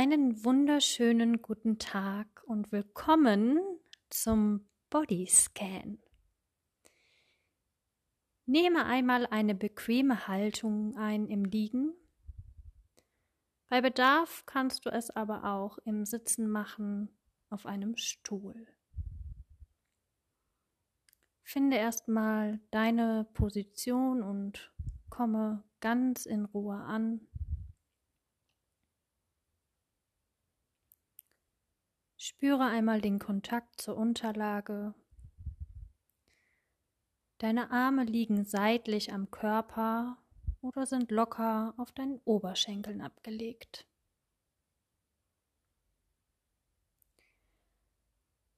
[0.00, 3.58] Einen wunderschönen guten Tag und willkommen
[4.10, 5.98] zum Bodyscan.
[8.46, 11.94] Nehme einmal eine bequeme Haltung ein im Liegen.
[13.68, 17.08] Bei Bedarf kannst du es aber auch im Sitzen machen
[17.50, 18.68] auf einem Stuhl.
[21.42, 24.72] Finde erstmal deine Position und
[25.10, 27.26] komme ganz in Ruhe an.
[32.28, 34.92] Spüre einmal den Kontakt zur Unterlage.
[37.38, 40.18] Deine Arme liegen seitlich am Körper
[40.60, 43.86] oder sind locker auf deinen Oberschenkeln abgelegt.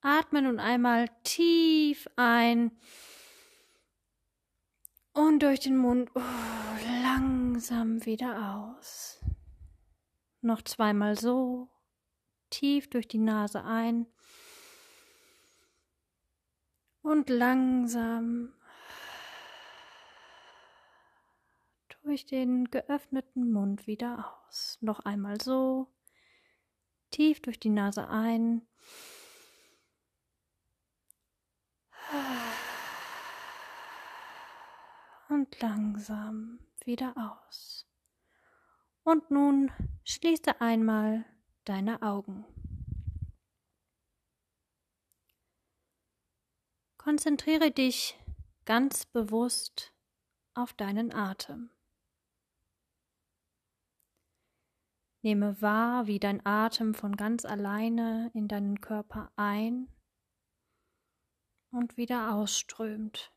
[0.01, 2.73] Atme nun einmal tief ein
[5.13, 6.21] und durch den Mund oh,
[7.05, 9.25] langsam wieder aus.
[10.41, 11.69] Noch zweimal so
[12.51, 14.07] tief durch die Nase ein
[17.03, 18.53] und langsam
[22.03, 24.79] durch den geöffneten Mund wieder aus.
[24.81, 25.89] Noch einmal so
[27.11, 28.67] tief durch die Nase ein.
[35.29, 37.87] Und langsam wieder aus.
[39.05, 39.71] Und nun
[40.05, 41.25] schließe einmal
[41.71, 42.45] deine Augen.
[46.99, 48.19] Konzentriere dich
[48.65, 49.95] ganz bewusst
[50.53, 51.71] auf deinen Atem.
[55.23, 59.87] Nehme wahr, wie dein Atem von ganz alleine in deinen Körper ein
[61.71, 63.33] und wieder ausströmt.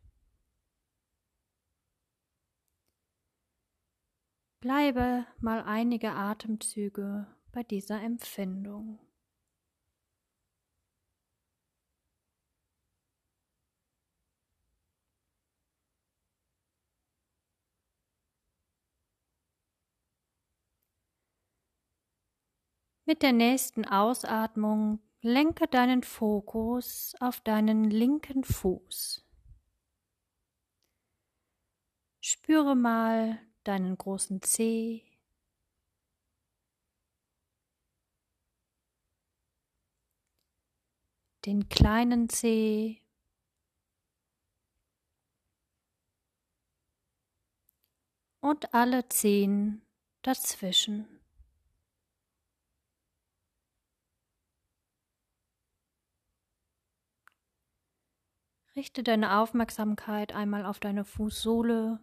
[4.59, 8.99] Bleibe mal einige Atemzüge bei dieser Empfindung.
[23.05, 29.25] Mit der nächsten Ausatmung lenke deinen Fokus auf deinen linken Fuß.
[32.21, 35.03] Spüre mal deinen großen Zeh,
[41.45, 43.03] den kleinen Zeh,
[48.43, 49.81] und alle Zehen
[50.21, 51.07] dazwischen.
[58.75, 61.99] Richte deine Aufmerksamkeit einmal auf deine Fußsohle.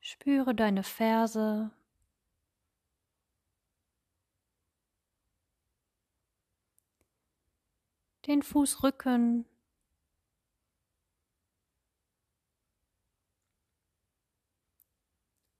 [0.00, 1.70] Spüre deine Ferse.
[8.30, 9.44] Den Fußrücken,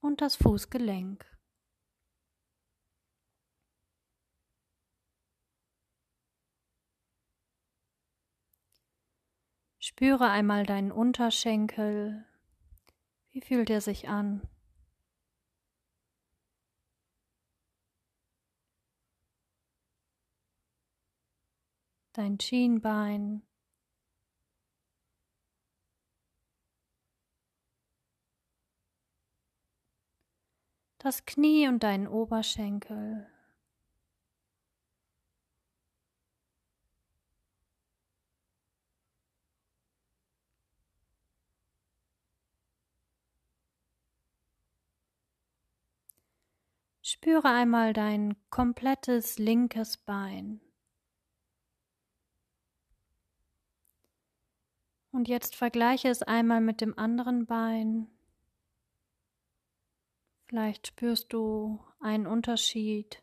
[0.01, 1.27] und das Fußgelenk.
[9.81, 12.25] Spüre einmal deinen Unterschenkel.
[13.33, 14.49] Wie fühlt er sich an?
[22.13, 23.43] Dein Schienbein,
[30.99, 33.27] das Knie und deinen Oberschenkel.
[47.03, 50.61] Spüre einmal dein komplettes linkes Bein.
[55.13, 58.09] Und jetzt vergleiche es einmal mit dem anderen Bein.
[60.47, 63.23] Vielleicht spürst du einen Unterschied.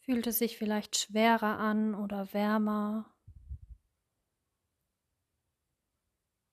[0.00, 3.12] Fühlt es sich vielleicht schwerer an oder wärmer?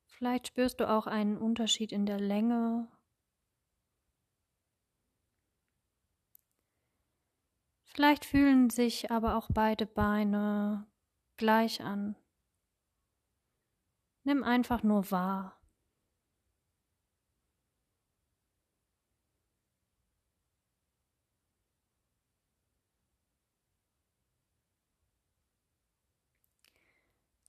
[0.06, 2.88] Vielleicht spürst du auch einen Unterschied in der Länge.
[7.86, 10.89] Vielleicht fühlen sich aber auch beide Beine
[11.40, 12.16] gleich an.
[14.26, 15.56] Nimm einfach nur wahr.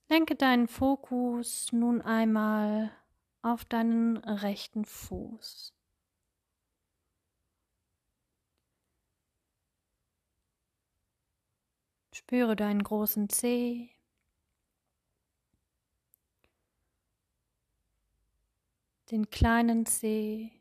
[0.07, 2.91] Lenke deinen Fokus nun einmal
[3.41, 5.73] auf deinen rechten Fuß.
[12.13, 13.89] Spüre deinen großen Zeh.
[19.11, 20.51] Den kleinen Zeh.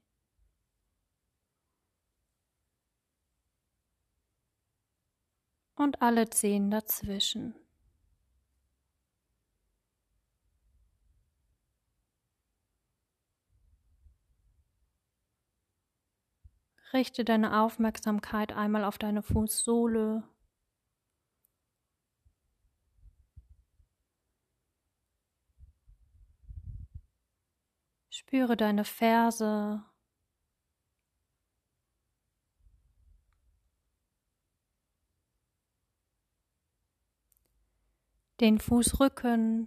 [5.76, 7.54] Und alle Zehen dazwischen.
[16.92, 20.24] Richte deine Aufmerksamkeit einmal auf deine Fußsohle.
[28.30, 29.82] Spüre deine Ferse.
[38.38, 39.66] Den Fußrücken.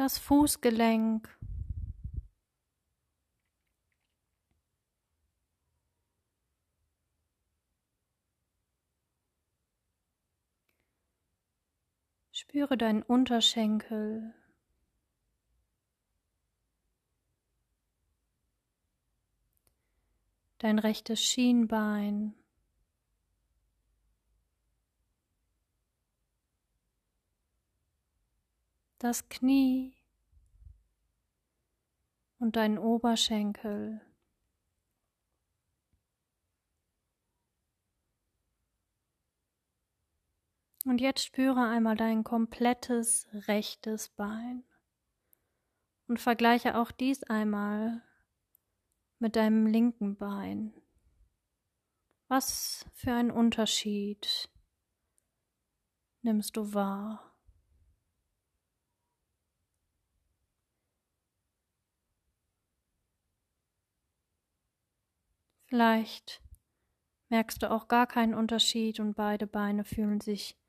[0.00, 1.39] das Fußgelenk.
[12.40, 14.32] Spüre deinen Unterschenkel.
[20.56, 22.34] Dein rechtes Schienbein.
[28.98, 29.94] das Knie
[32.38, 34.02] und deinen Oberschenkel.
[40.90, 44.64] Und jetzt spüre einmal dein komplettes rechtes Bein
[46.08, 48.02] und vergleiche auch dies einmal
[49.20, 50.74] mit deinem linken Bein.
[52.26, 54.50] Was für einen Unterschied
[56.22, 57.36] nimmst du wahr?
[65.66, 66.42] Vielleicht
[67.28, 70.59] merkst du auch gar keinen Unterschied und beide Beine fühlen sich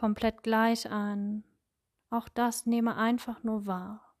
[0.00, 1.44] komplett gleich an.
[2.08, 4.16] Auch das nehme einfach nur wahr.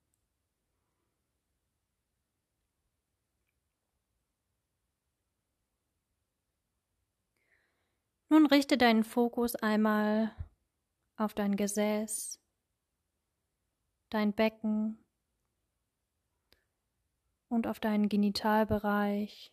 [8.28, 10.36] Nun richte deinen Fokus einmal
[11.16, 12.38] auf dein Gesäß,
[14.10, 15.02] dein Becken
[17.48, 19.50] und auf deinen Genitalbereich.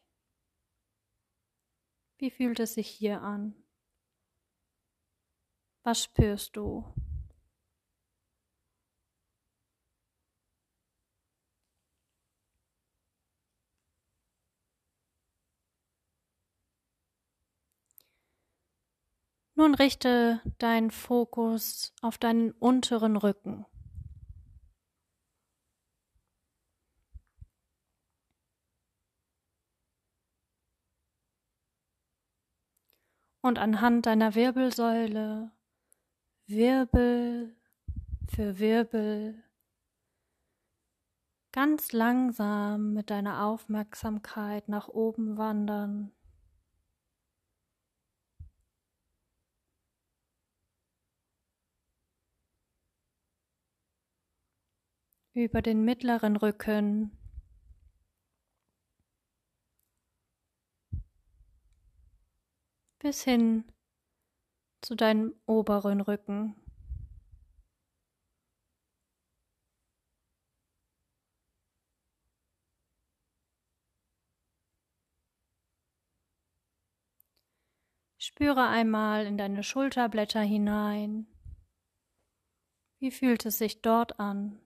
[2.17, 3.66] Wie fühlt es sich hier an?
[5.87, 6.83] Was spürst du?
[19.55, 23.65] Nun richte deinen Fokus auf deinen unteren Rücken.
[33.41, 35.56] und anhand deiner Wirbelsäule
[36.49, 37.53] Wirbel
[38.29, 39.43] für Wirbel
[41.51, 46.13] ganz langsam mit deiner Aufmerksamkeit nach oben wandern.
[55.33, 57.11] Über den mittleren Rücken
[62.99, 63.65] bis hin
[64.87, 66.55] zu deinem oberen Rücken.
[78.17, 81.27] Spüre einmal in deine Schulterblätter hinein.
[82.99, 84.57] Wie fühlt es sich dort an?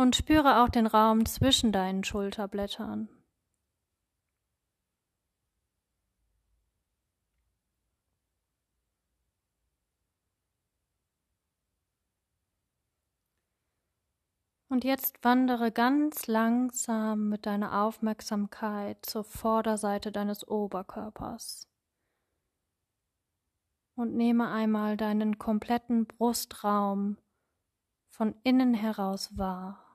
[0.00, 3.10] Und spüre auch den Raum zwischen deinen Schulterblättern.
[14.68, 21.68] Und jetzt wandere ganz langsam mit deiner Aufmerksamkeit zur Vorderseite deines Oberkörpers
[23.96, 27.18] und nehme einmal deinen kompletten Brustraum
[28.08, 29.89] von innen heraus wahr.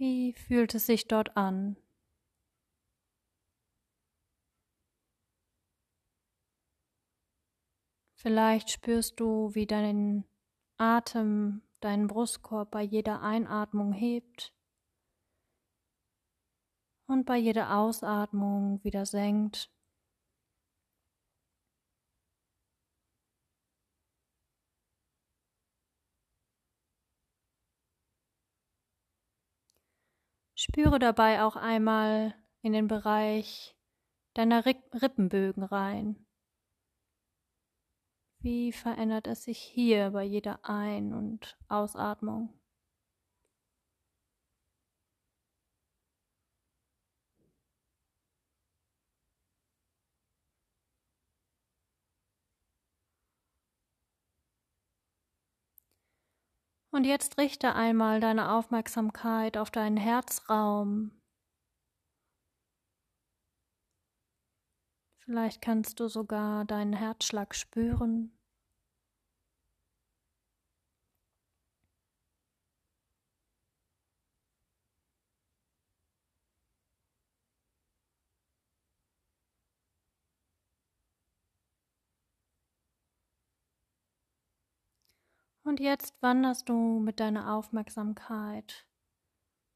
[0.00, 1.76] Wie fühlt es sich dort an?
[8.14, 10.24] Vielleicht spürst du, wie dein
[10.78, 14.54] Atem deinen Brustkorb bei jeder Einatmung hebt
[17.06, 19.70] und bei jeder Ausatmung wieder senkt.
[30.62, 33.74] Spüre dabei auch einmal in den Bereich
[34.34, 36.26] deiner Rippenbögen rein.
[38.40, 42.59] Wie verändert es sich hier bei jeder Ein- und Ausatmung?
[56.92, 61.12] Und jetzt richte einmal deine Aufmerksamkeit auf deinen Herzraum.
[65.20, 68.39] Vielleicht kannst du sogar deinen Herzschlag spüren.
[85.70, 88.88] Und jetzt wanderst du mit deiner Aufmerksamkeit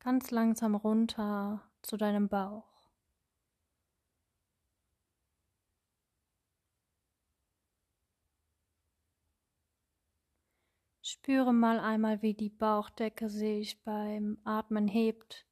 [0.00, 2.90] ganz langsam runter zu deinem Bauch.
[11.00, 15.46] Spüre mal einmal, wie die Bauchdecke sich beim Atmen hebt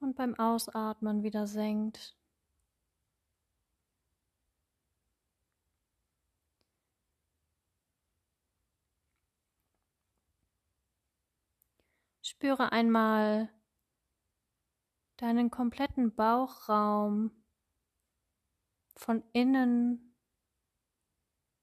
[0.00, 2.14] und beim Ausatmen wieder senkt.
[12.36, 13.48] Spüre einmal
[15.18, 17.30] deinen kompletten Bauchraum
[18.96, 20.16] von innen.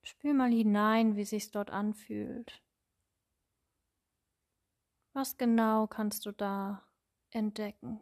[0.03, 2.63] Spür mal hinein, wie sich's dort anfühlt.
[5.13, 6.83] Was genau kannst du da
[7.31, 7.99] entdecken?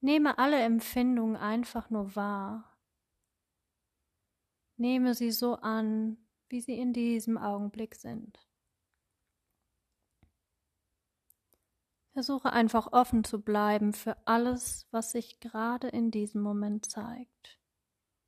[0.00, 2.75] Nehme alle Empfindungen einfach nur wahr.
[4.76, 6.18] Nehme sie so an,
[6.48, 8.38] wie sie in diesem Augenblick sind.
[12.12, 17.58] Versuche einfach offen zu bleiben für alles, was sich gerade in diesem Moment zeigt.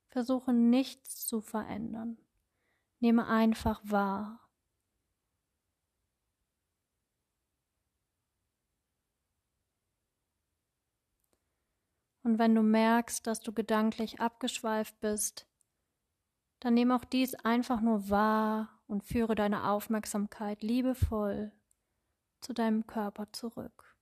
[0.09, 2.19] Versuche nichts zu verändern.
[2.99, 4.47] Nehme einfach wahr.
[12.21, 15.48] Und wenn du merkst, dass du gedanklich abgeschweift bist,
[16.59, 21.51] dann nimm auch dies einfach nur wahr und führe deine Aufmerksamkeit liebevoll
[22.41, 23.95] zu deinem Körper zurück.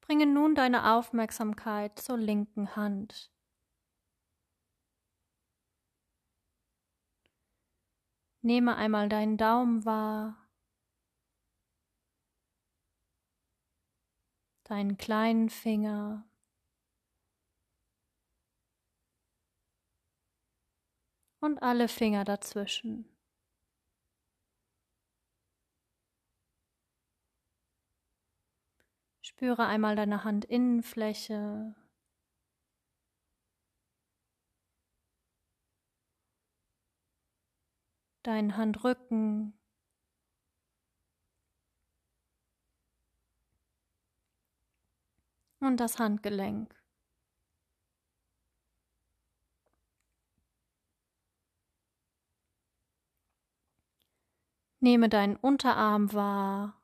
[0.00, 3.30] Bringe nun deine Aufmerksamkeit zur linken Hand.
[8.40, 10.47] Nehme einmal deinen Daumen wahr
[14.68, 16.24] deinen kleinen Finger.
[21.40, 23.08] Und alle Finger dazwischen.
[29.22, 31.74] Spüre einmal deine Handinnenfläche.
[38.22, 39.57] Deinen Handrücken.
[45.60, 46.74] Und das Handgelenk.
[54.80, 56.80] Nehme deinen Unterarm wahr,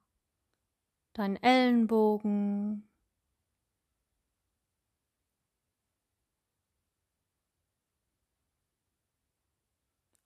[1.13, 2.89] deinen Ellenbogen,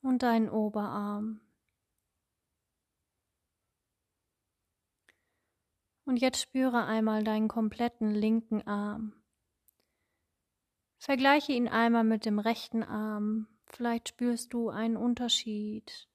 [0.08, 1.40] und deinen Oberarm.
[6.08, 9.12] Und jetzt spüre einmal deinen kompletten linken Arm.
[10.96, 13.46] Vergleiche ihn einmal mit dem rechten Arm.
[13.66, 16.08] Vielleicht spürst du einen Unterschied.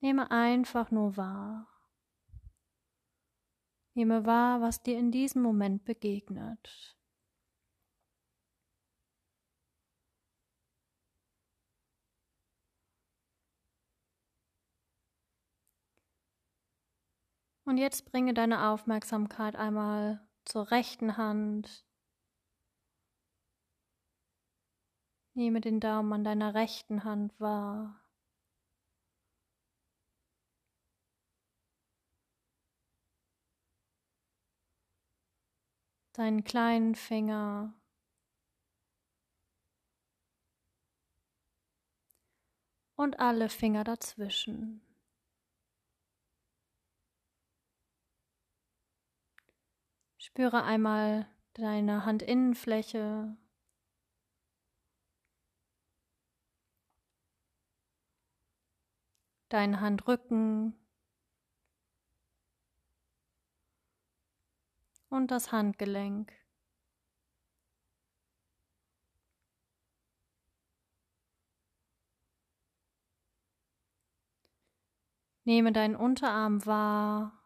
[0.00, 1.66] Nehme einfach nur wahr.
[3.94, 6.99] Nehme wahr, was dir in diesem Moment begegnet.
[17.70, 21.86] Und jetzt bringe deine Aufmerksamkeit einmal zur rechten Hand.
[25.34, 28.04] Nehme den Daumen an deiner rechten Hand wahr.
[36.14, 37.72] Deinen kleinen Finger.
[42.96, 44.89] Und alle Finger dazwischen.
[50.22, 53.38] Spüre einmal deine Handinnenfläche.
[59.48, 60.74] Deinen Handrücken
[65.08, 66.30] und das Handgelenk.
[75.44, 77.39] Nehme deinen Unterarm wahr,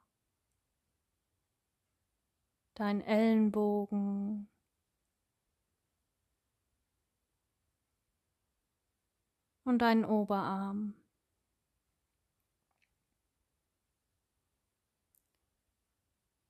[2.75, 4.49] deinen Ellenbogen,
[9.65, 10.95] und deinen Oberarm.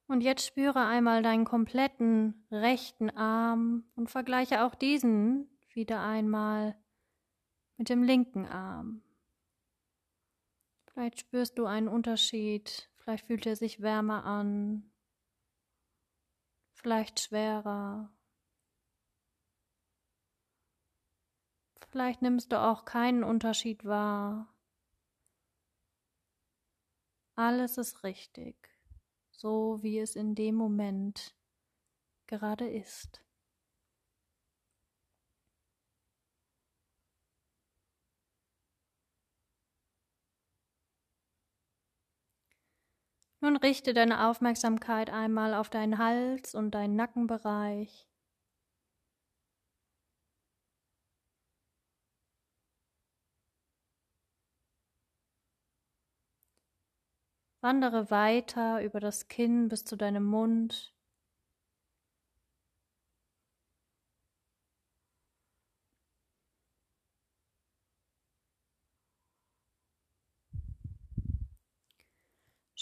[0.07, 6.77] Und jetzt spüre einmal deinen kompletten rechten Arm und vergleiche auch diesen wieder einmal
[7.79, 9.03] mit dem linken Arm.
[10.85, 14.93] Vielleicht spürst du einen Unterschied, vielleicht fühlt er sich wärmer an,
[16.85, 18.11] vielleicht schwerer.
[21.89, 24.53] Vielleicht nimmst du auch keinen Unterschied wahr.
[27.37, 28.69] Alles ist richtig,
[29.31, 31.35] so wie es in dem Moment
[32.27, 33.23] gerade ist.
[43.45, 48.09] Nun richte deine Aufmerksamkeit einmal auf deinen Hals und deinen Nackenbereich.
[57.61, 60.94] Wandere weiter über das Kinn bis zu deinem Mund.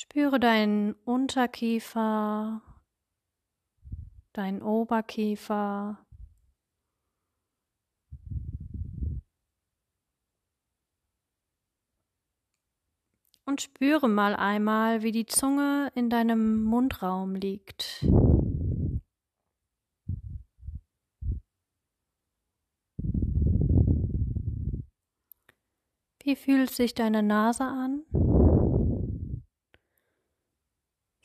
[0.02, 2.60] Spüre deinen Unterkiefer,
[4.32, 6.04] deinen Oberkiefer.
[13.44, 18.04] Und spüre mal einmal, wie die Zunge in deinem Mundraum liegt.
[26.24, 28.02] Wie fühlt sich deine Nase an?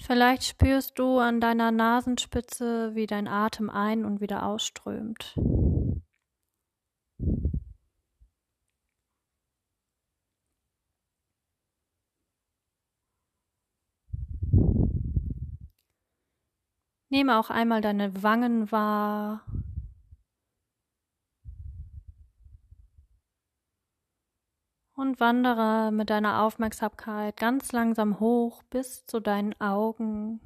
[0.08, 5.36] Vielleicht spürst du an deiner Nasenspitze, wie dein Atem ein und wieder ausströmt.
[17.10, 19.42] Nehme auch einmal deine Wangen wahr,
[24.98, 30.42] und wandere mit deiner Aufmerksamkeit ganz langsam hoch bis zu deinen Augen.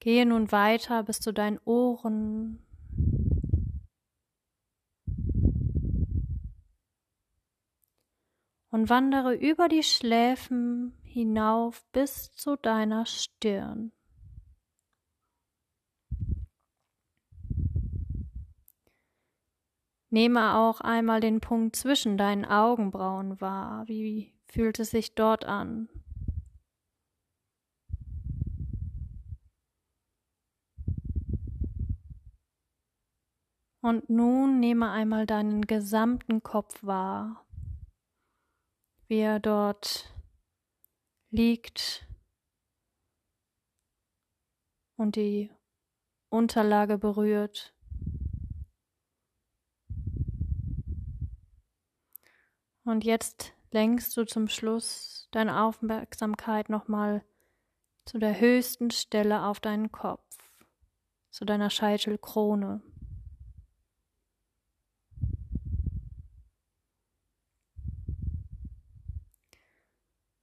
[0.00, 2.58] Gehe nun weiter bis zu deinen Ohren.
[8.70, 13.93] Und wandere über die Schläfen hinauf bis zu deiner Stirn.
[20.14, 23.88] Nehme auch einmal den Punkt zwischen deinen Augenbrauen wahr.
[23.88, 25.88] Wie fühlt es sich dort an?
[33.80, 37.44] Und nun nehme einmal deinen gesamten Kopf wahr,
[39.08, 40.14] wie er dort
[41.30, 42.06] liegt
[44.94, 45.50] und die
[46.30, 47.73] Unterlage berührt.
[52.84, 57.24] Und jetzt lenkst du zum Schluss deine Aufmerksamkeit nochmal
[58.04, 60.36] zu der höchsten Stelle auf deinen Kopf,
[61.30, 62.82] zu deiner Scheitelkrone.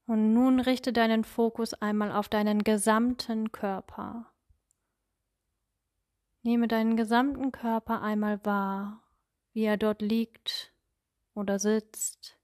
[0.08, 4.25] Und nun richte deinen Fokus einmal auf deinen gesamten Körper.
[6.41, 9.04] Nehme deinen gesamten Körper einmal wahr,
[9.54, 10.70] wie er dort liegt
[11.34, 12.38] oder sitzt?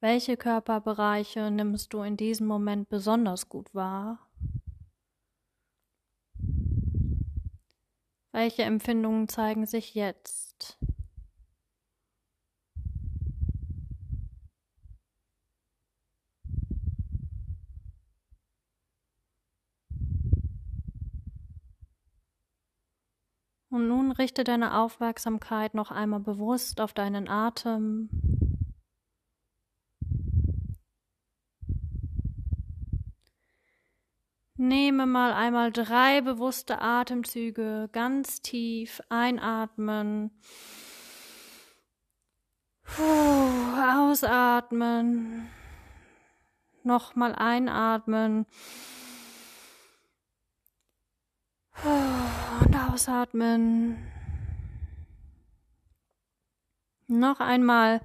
[0.00, 4.18] Welche Körperbereiche nimmst du in diesem Moment besonders gut wahr?
[8.32, 10.78] Welche Empfindungen zeigen sich jetzt?
[23.74, 28.08] Und nun richte deine Aufmerksamkeit noch einmal bewusst auf deinen Atem.
[34.56, 40.30] Nehme mal einmal drei bewusste Atemzüge ganz tief einatmen.
[42.84, 43.02] Puh,
[43.92, 45.50] ausatmen.
[46.84, 48.46] Nochmal einatmen.
[51.82, 53.96] Und ausatmen.
[57.06, 58.00] Noch einmal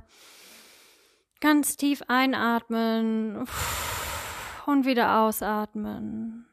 [1.40, 3.48] ganz tief einatmen
[4.66, 6.48] und wieder ausatmen.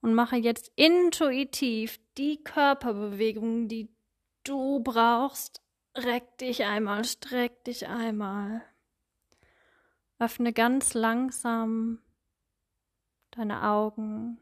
[0.00, 3.88] Und mache jetzt intuitiv die Körperbewegung, die
[4.44, 5.62] du brauchst.
[5.96, 8.62] Reck dich einmal, streck dich einmal.
[10.18, 12.00] Öffne ganz langsam
[13.30, 14.38] deine Augen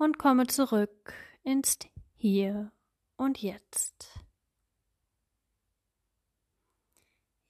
[0.00, 1.78] und komme zurück ins
[2.16, 2.72] Hier
[3.16, 4.18] und Jetzt.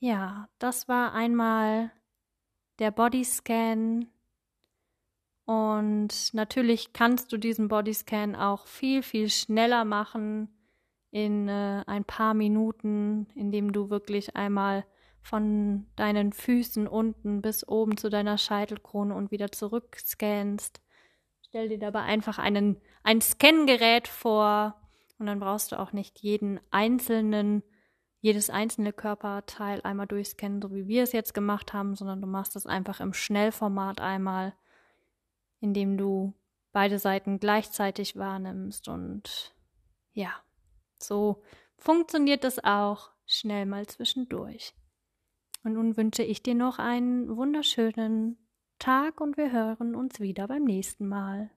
[0.01, 1.93] Ja, das war einmal
[2.79, 4.09] der Bodyscan
[5.45, 10.49] und natürlich kannst du diesen Bodyscan auch viel, viel schneller machen
[11.11, 14.85] in äh, ein paar Minuten, indem du wirklich einmal
[15.23, 20.81] von deinen Füßen unten bis oben zu deiner Scheitelkrone und wieder zurück scannst.
[21.51, 24.81] Stell dir dabei einfach einen, ein Scangerät vor
[25.19, 27.65] und dann brauchst du auch nicht jeden einzelnen,
[28.21, 32.55] jedes einzelne Körperteil einmal durchscannen, so wie wir es jetzt gemacht haben, sondern du machst
[32.55, 34.55] es einfach im Schnellformat einmal,
[35.59, 36.35] indem du
[36.71, 39.53] beide Seiten gleichzeitig wahrnimmst und
[40.13, 40.31] ja,
[40.99, 41.43] so
[41.79, 44.73] funktioniert es auch schnell mal zwischendurch.
[45.65, 48.39] Und nun wünsche ich dir noch einen wunderschönen
[48.81, 51.51] Tag und wir hören uns wieder beim nächsten Mal.